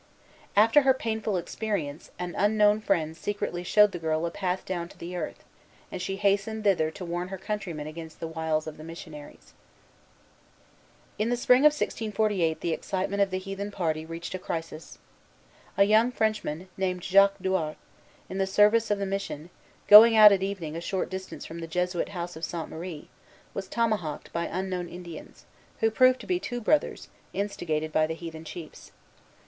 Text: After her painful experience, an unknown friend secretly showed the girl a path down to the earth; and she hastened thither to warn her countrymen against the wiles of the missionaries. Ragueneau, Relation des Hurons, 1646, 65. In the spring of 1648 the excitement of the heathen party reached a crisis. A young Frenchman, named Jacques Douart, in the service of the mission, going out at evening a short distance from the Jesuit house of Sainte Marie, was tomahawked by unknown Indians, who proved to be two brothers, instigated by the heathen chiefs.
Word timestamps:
After 0.55 0.81
her 0.81 0.95
painful 0.95 1.37
experience, 1.37 2.09
an 2.17 2.33
unknown 2.35 2.81
friend 2.81 3.15
secretly 3.15 3.61
showed 3.63 3.91
the 3.91 3.99
girl 3.99 4.25
a 4.25 4.31
path 4.31 4.65
down 4.65 4.89
to 4.89 4.97
the 4.97 5.15
earth; 5.15 5.43
and 5.91 6.01
she 6.01 6.15
hastened 6.15 6.63
thither 6.63 6.89
to 6.89 7.05
warn 7.05 7.27
her 7.27 7.37
countrymen 7.37 7.85
against 7.85 8.19
the 8.19 8.27
wiles 8.27 8.65
of 8.65 8.77
the 8.77 8.83
missionaries. 8.83 9.53
Ragueneau, 11.19 11.29
Relation 11.29 11.29
des 11.29 11.29
Hurons, 11.29 11.29
1646, 11.29 11.29
65. 11.29 11.29
In 11.29 11.29
the 11.29 11.37
spring 11.37 11.59
of 11.59 12.57
1648 12.57 12.61
the 12.61 12.73
excitement 12.73 13.21
of 13.21 13.29
the 13.29 13.37
heathen 13.37 13.69
party 13.69 14.05
reached 14.07 14.33
a 14.33 14.39
crisis. 14.39 14.97
A 15.77 15.83
young 15.83 16.11
Frenchman, 16.11 16.67
named 16.77 17.03
Jacques 17.03 17.37
Douart, 17.39 17.75
in 18.27 18.39
the 18.39 18.47
service 18.47 18.89
of 18.89 18.97
the 18.97 19.05
mission, 19.05 19.51
going 19.87 20.15
out 20.15 20.31
at 20.31 20.41
evening 20.41 20.75
a 20.75 20.81
short 20.81 21.11
distance 21.11 21.45
from 21.45 21.59
the 21.59 21.67
Jesuit 21.67 22.09
house 22.09 22.35
of 22.35 22.43
Sainte 22.43 22.69
Marie, 22.69 23.07
was 23.53 23.67
tomahawked 23.67 24.33
by 24.33 24.45
unknown 24.47 24.89
Indians, 24.89 25.45
who 25.81 25.91
proved 25.91 26.19
to 26.21 26.25
be 26.25 26.39
two 26.39 26.59
brothers, 26.59 27.09
instigated 27.33 27.91
by 27.93 28.07
the 28.07 28.15
heathen 28.15 28.43
chiefs. 28.43 28.91